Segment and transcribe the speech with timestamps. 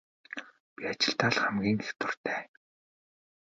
[0.75, 2.43] Би ажилдаа л хамгийн их дуртай.